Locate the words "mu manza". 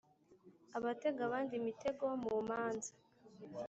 2.21-2.91